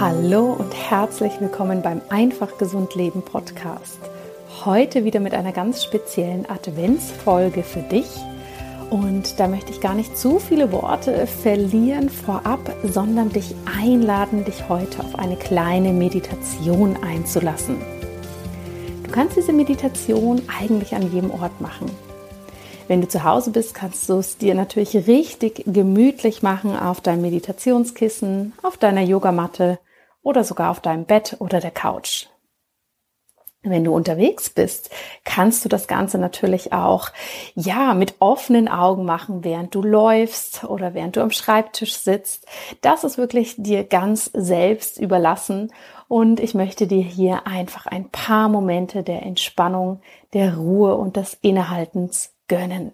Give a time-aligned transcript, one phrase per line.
[0.00, 3.98] Hallo und herzlich willkommen beim Einfach Gesund Leben Podcast.
[4.64, 8.06] Heute wieder mit einer ganz speziellen Adventsfolge für dich.
[8.88, 14.70] Und da möchte ich gar nicht zu viele Worte verlieren vorab, sondern dich einladen, dich
[14.70, 17.76] heute auf eine kleine Meditation einzulassen.
[19.02, 21.90] Du kannst diese Meditation eigentlich an jedem Ort machen.
[22.88, 27.20] Wenn du zu Hause bist, kannst du es dir natürlich richtig gemütlich machen auf deinem
[27.20, 29.78] Meditationskissen, auf deiner Yogamatte
[30.22, 32.28] oder sogar auf deinem Bett oder der Couch.
[33.62, 34.88] Wenn du unterwegs bist,
[35.24, 37.10] kannst du das Ganze natürlich auch,
[37.54, 42.46] ja, mit offenen Augen machen, während du läufst oder während du am Schreibtisch sitzt.
[42.80, 45.74] Das ist wirklich dir ganz selbst überlassen.
[46.06, 50.00] Und ich möchte dir hier einfach ein paar Momente der Entspannung,
[50.32, 52.92] der Ruhe und des Innehaltens gönnen.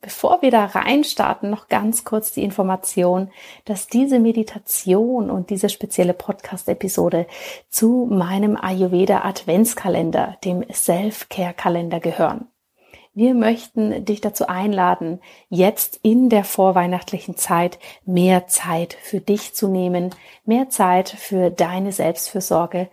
[0.00, 3.30] Bevor wir da reinstarten, noch ganz kurz die Information,
[3.64, 7.26] dass diese Meditation und diese spezielle Podcast-Episode
[7.68, 12.46] zu meinem Ayurveda Adventskalender, dem Self-Care-Kalender gehören.
[13.12, 19.66] Wir möchten dich dazu einladen, jetzt in der vorweihnachtlichen Zeit mehr Zeit für dich zu
[19.66, 20.14] nehmen,
[20.44, 22.88] mehr Zeit für deine Selbstfürsorge.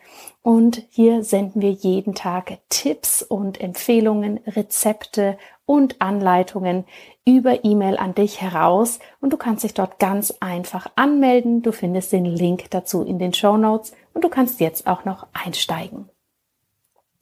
[0.45, 6.85] Und hier senden wir jeden Tag Tipps und Empfehlungen, Rezepte und Anleitungen
[7.25, 11.63] über E-Mail an dich heraus und du kannst dich dort ganz einfach anmelden.
[11.63, 15.25] Du findest den Link dazu in den Show Notes und du kannst jetzt auch noch
[15.33, 16.09] einsteigen.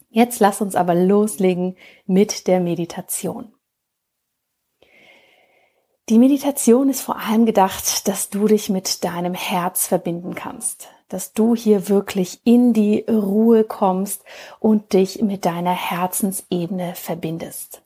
[0.09, 3.53] Jetzt lass uns aber loslegen mit der Meditation.
[6.09, 11.31] Die Meditation ist vor allem gedacht, dass du dich mit deinem Herz verbinden kannst, dass
[11.33, 14.23] du hier wirklich in die Ruhe kommst
[14.59, 17.83] und dich mit deiner Herzensebene verbindest.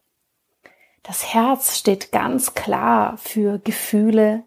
[1.03, 4.44] Das Herz steht ganz klar für Gefühle,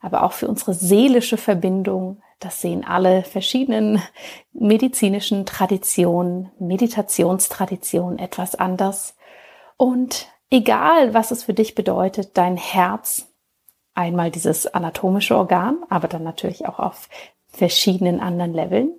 [0.00, 2.22] aber auch für unsere seelische Verbindung.
[2.40, 4.02] Das sehen alle verschiedenen
[4.54, 9.14] medizinischen Traditionen, Meditationstraditionen etwas anders.
[9.76, 13.26] Und egal, was es für dich bedeutet, dein Herz,
[13.92, 17.10] einmal dieses anatomische Organ, aber dann natürlich auch auf
[17.52, 18.92] verschiedenen anderen Leveln,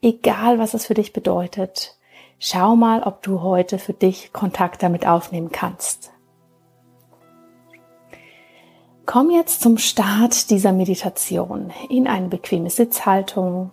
[0.00, 1.96] egal, was es für dich bedeutet,
[2.38, 6.12] schau mal, ob du heute für dich Kontakt damit aufnehmen kannst.
[9.06, 13.70] Komm jetzt zum Start dieser Meditation in eine bequeme Sitzhaltung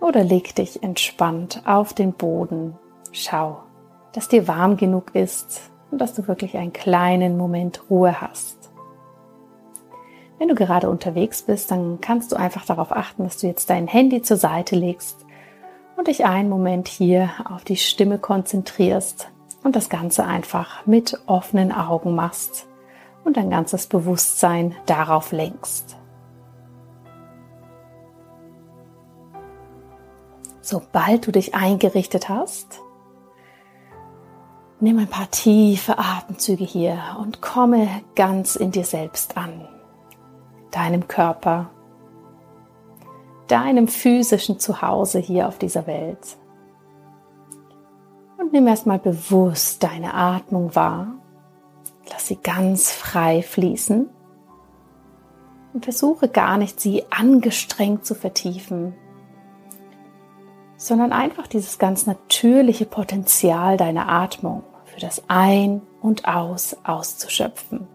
[0.00, 2.78] oder leg dich entspannt auf den Boden.
[3.10, 3.58] Schau,
[4.12, 8.61] dass dir warm genug ist und dass du wirklich einen kleinen Moment Ruhe hast.
[10.42, 13.86] Wenn du gerade unterwegs bist, dann kannst du einfach darauf achten, dass du jetzt dein
[13.86, 15.24] Handy zur Seite legst
[15.96, 19.28] und dich einen Moment hier auf die Stimme konzentrierst
[19.62, 22.66] und das Ganze einfach mit offenen Augen machst
[23.22, 25.96] und dein ganzes Bewusstsein darauf lenkst.
[30.60, 32.80] Sobald du dich eingerichtet hast,
[34.80, 39.68] nimm ein paar tiefe Atemzüge hier und komme ganz in dir selbst an,
[40.72, 41.70] deinem Körper,
[43.46, 46.36] deinem physischen Zuhause hier auf dieser Welt.
[48.38, 51.14] Und nimm erstmal bewusst deine Atmung wahr
[52.10, 54.08] Lass sie ganz frei fließen
[55.72, 58.94] und versuche gar nicht, sie angestrengt zu vertiefen,
[60.76, 67.86] sondern einfach dieses ganz natürliche Potenzial deiner Atmung für das Ein- und Aus auszuschöpfen.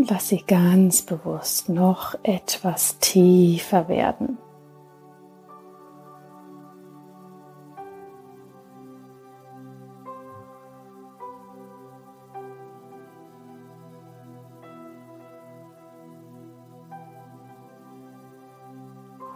[0.00, 4.38] Und lass sie ganz bewusst noch etwas tiefer werden.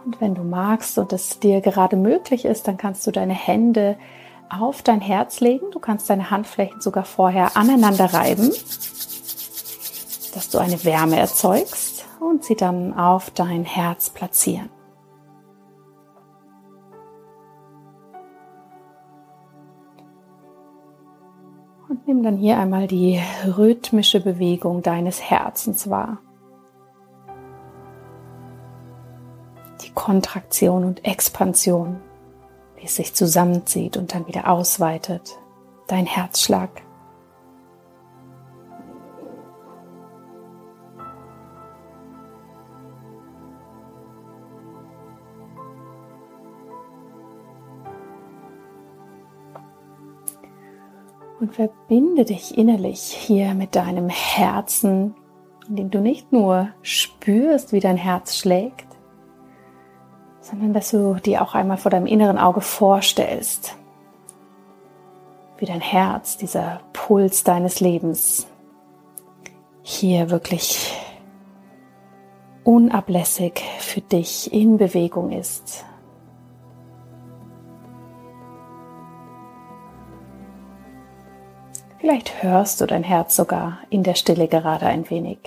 [0.03, 3.99] Und wenn du magst und es dir gerade möglich ist, dann kannst du deine Hände
[4.49, 5.67] auf dein Herz legen.
[5.69, 8.51] Du kannst deine Handflächen sogar vorher aneinander reiben
[10.55, 14.69] du eine Wärme erzeugst und sie dann auf dein Herz platzieren.
[21.89, 26.19] Und nimm dann hier einmal die rhythmische Bewegung deines Herzens wahr.
[29.83, 32.01] Die Kontraktion und Expansion,
[32.77, 35.37] wie es sich zusammenzieht und dann wieder ausweitet.
[35.87, 36.81] Dein Herzschlag.
[51.45, 55.13] Und verbinde dich innerlich hier mit deinem Herzen,
[55.69, 58.87] indem du nicht nur spürst, wie dein Herz schlägt,
[60.41, 63.77] sondern dass du dir auch einmal vor deinem inneren Auge vorstellst,
[65.59, 68.47] wie dein Herz, dieser Puls deines Lebens,
[69.83, 70.99] hier wirklich
[72.63, 75.85] unablässig für dich in Bewegung ist.
[82.05, 85.39] Vielleicht hörst du dein Herz sogar in der Stille gerade ein wenig.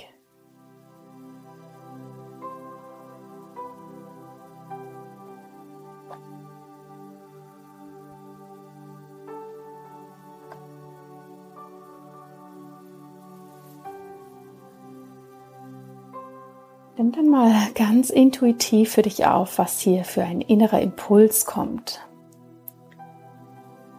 [16.97, 22.05] Nimm dann mal ganz intuitiv für dich auf, was hier für ein innerer Impuls kommt.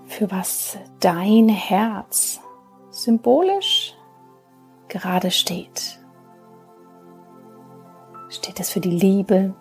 [0.04, 2.42] Für was dein Herz
[2.90, 3.96] symbolisch
[4.88, 5.98] gerade steht.
[8.28, 9.54] Steht es für die Liebe,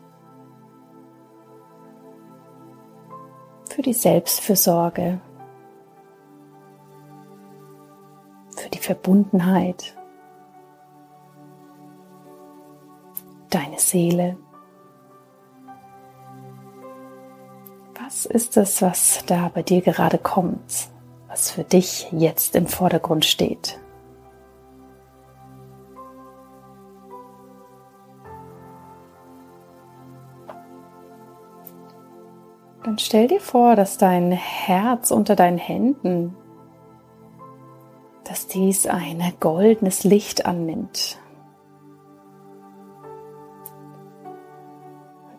[3.69, 5.19] für die Selbstfürsorge,
[8.55, 9.95] für die Verbundenheit,
[13.49, 14.37] deine Seele.
[18.01, 20.89] Was ist es, was da bei dir gerade kommt?
[21.29, 23.79] Was für dich jetzt im Vordergrund steht.
[32.83, 36.35] Dann stell dir vor, dass dein Herz unter deinen Händen,
[38.23, 41.19] dass dies ein goldenes Licht annimmt.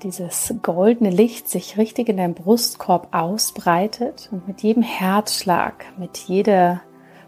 [0.03, 6.83] Dieses goldene Licht sich richtig in deinem Brustkorb ausbreitet und mit jedem Herzschlag, mit jeder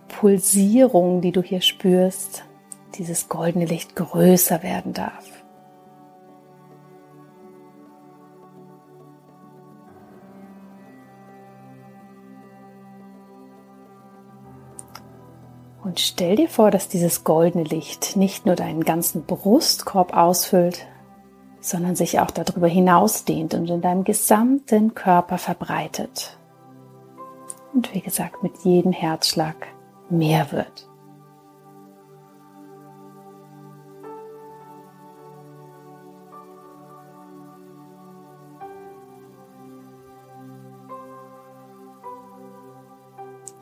[0.09, 2.45] Pulsierung, die du hier spürst,
[2.95, 5.43] dieses goldene Licht größer werden darf.
[15.83, 20.87] Und stell dir vor, dass dieses goldene Licht nicht nur deinen ganzen Brustkorb ausfüllt,
[21.63, 26.37] sondern sich auch darüber hinaus dehnt und in deinem gesamten Körper verbreitet.
[27.73, 29.57] Und wie gesagt, mit jedem Herzschlag
[30.11, 30.89] mehr wird.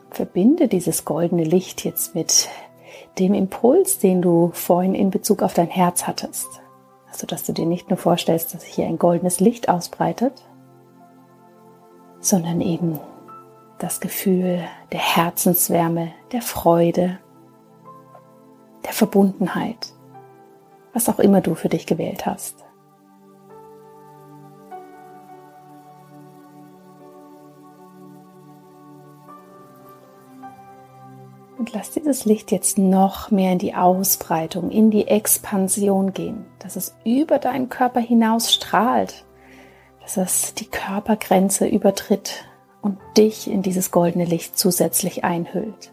[0.09, 2.49] Verbinde dieses goldene Licht jetzt mit
[3.17, 6.61] dem Impuls, den du vorhin in Bezug auf dein Herz hattest.
[7.11, 10.33] Also, dass du dir nicht nur vorstellst, dass sich hier ein goldenes Licht ausbreitet,
[12.21, 12.99] sondern eben
[13.79, 17.19] das Gefühl der Herzenswärme, der Freude,
[18.85, 19.93] der Verbundenheit,
[20.93, 22.63] was auch immer du für dich gewählt hast.
[31.61, 36.75] Und lass dieses Licht jetzt noch mehr in die Ausbreitung, in die Expansion gehen, dass
[36.75, 39.25] es über deinen Körper hinaus strahlt,
[40.01, 42.45] dass es die Körpergrenze übertritt
[42.81, 45.91] und dich in dieses goldene Licht zusätzlich einhüllt.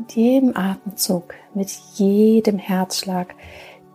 [0.00, 3.34] Mit jedem Atemzug, mit jedem Herzschlag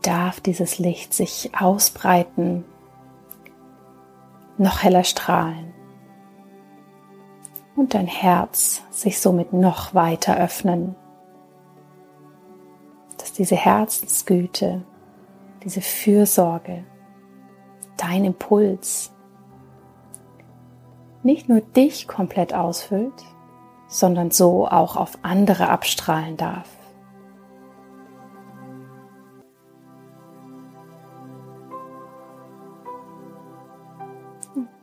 [0.03, 2.63] darf dieses Licht sich ausbreiten,
[4.59, 5.73] noch heller strahlen
[7.75, 10.95] und dein Herz sich somit noch weiter öffnen,
[13.17, 14.83] dass diese Herzensgüte,
[15.63, 16.83] diese Fürsorge,
[17.97, 19.11] dein Impuls
[21.23, 23.25] nicht nur dich komplett ausfüllt,
[23.87, 26.69] sondern so auch auf andere abstrahlen darf.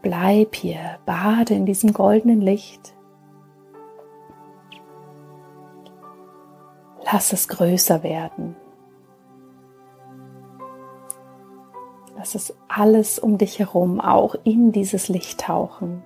[0.02, 2.94] Bleib hier, bade in diesem goldenen Licht.
[7.04, 8.56] Lass es größer werden.
[12.16, 16.02] Lass es alles um dich herum auch in dieses Licht tauchen.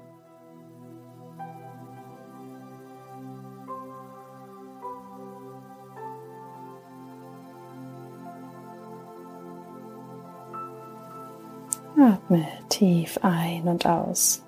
[12.07, 14.47] Atme tief ein und aus.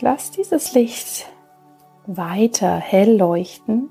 [0.00, 1.26] Lass dieses Licht
[2.06, 3.88] weiter hell leuchten.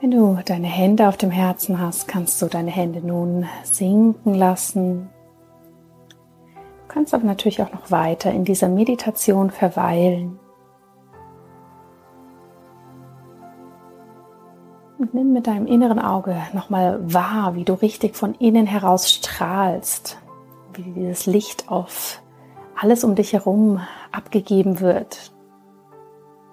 [0.00, 5.10] Wenn du deine Hände auf dem Herzen hast, kannst du deine Hände nun sinken lassen.
[6.54, 10.38] Du kannst aber natürlich auch noch weiter in dieser Meditation verweilen.
[15.04, 20.16] Und nimm mit deinem inneren Auge nochmal wahr, wie du richtig von innen heraus strahlst,
[20.72, 22.22] wie dieses Licht auf
[22.74, 23.82] alles um dich herum
[24.12, 25.30] abgegeben wird,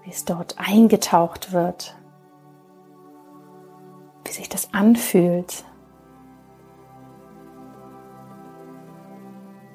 [0.03, 1.95] wie es dort eingetaucht wird,
[4.25, 5.63] wie sich das anfühlt.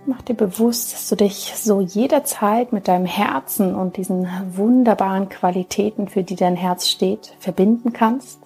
[0.04, 6.08] Mach dir bewusst, dass du dich so jederzeit mit deinem Herzen und diesen wunderbaren Qualitäten,
[6.08, 8.45] für die dein Herz steht, verbinden kannst.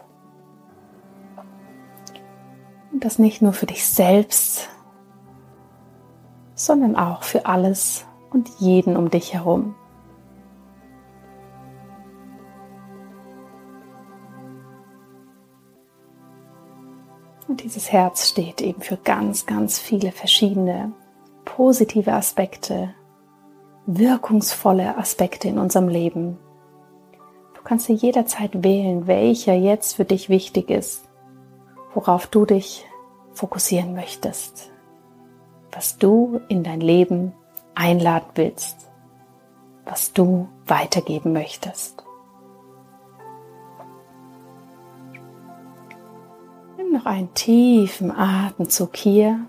[3.01, 4.69] Das nicht nur für dich selbst,
[6.55, 9.75] sondern auch für alles und jeden um dich herum.
[17.49, 20.93] Und dieses Herz steht eben für ganz, ganz viele verschiedene
[21.47, 22.95] positive Aspekte,
[23.87, 26.39] wirkungsvolle Aspekte in unserem Leben.
[27.55, 31.09] Du kannst dir jederzeit wählen, welcher jetzt für dich wichtig ist,
[31.95, 32.85] worauf du dich
[33.35, 34.71] fokussieren möchtest
[35.73, 37.33] was du in dein Leben
[37.75, 38.91] einladen willst,
[39.85, 42.05] was du weitergeben möchtest.
[46.77, 49.41] Nimm noch einen tiefen Atemzug hier.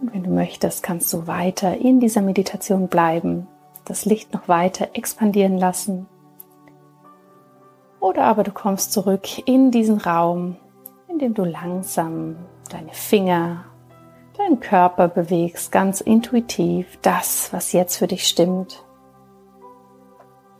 [0.00, 3.46] Wenn du möchtest, kannst du weiter in dieser Meditation bleiben,
[3.84, 6.06] das Licht noch weiter expandieren lassen
[8.00, 10.56] oder aber du kommst zurück in diesen Raum,
[11.08, 12.36] in dem du langsam
[12.70, 13.64] deine Finger,
[14.36, 18.84] deinen Körper bewegst, ganz intuitiv, das, was jetzt für dich stimmt.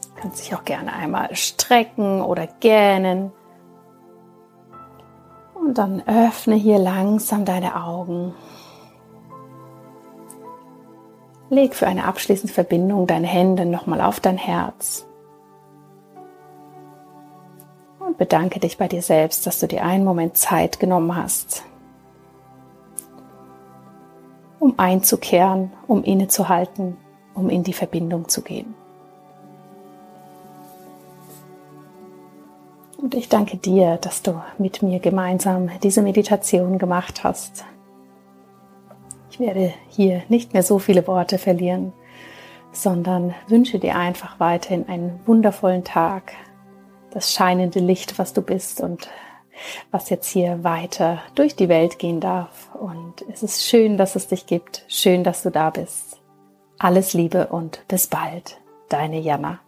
[0.03, 3.33] Du kannst dich auch gerne einmal strecken oder gähnen.
[5.55, 8.35] Und dann öffne hier langsam deine Augen.
[11.51, 15.08] Leg für eine abschließende Verbindung deine Hände nochmal auf dein Herz.
[18.09, 21.63] Und bedanke dich bei dir selbst, dass du dir einen Moment Zeit genommen hast,
[24.59, 26.97] um einzukehren, um innezuhalten,
[27.35, 28.75] um in die Verbindung zu gehen.
[32.97, 37.65] Und ich danke dir, dass du mit mir gemeinsam diese Meditation gemacht hast.
[39.31, 41.93] Ich werde hier nicht mehr so viele Worte verlieren,
[42.73, 46.33] sondern wünsche dir einfach weiterhin einen wundervollen Tag,
[47.11, 49.09] das scheinende Licht, was du bist und
[49.91, 52.75] was jetzt hier weiter durch die Welt gehen darf.
[52.75, 54.85] Und es ist schön, dass es dich gibt.
[54.89, 56.21] Schön, dass du da bist.
[56.79, 58.61] Alles Liebe und bis bald.
[58.89, 59.61] Deine Jana.